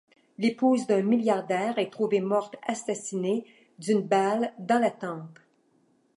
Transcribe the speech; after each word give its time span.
L'épouse 0.39 0.87
d'un 0.87 1.03
milliardaire 1.03 1.77
est 1.77 1.91
trouvée 1.91 2.21
morte 2.21 2.55
assassinée 2.65 3.45
d'une 3.77 4.01
balle 4.01 4.51
dans 4.57 4.79
la 4.81 4.89
tempe. 4.89 5.37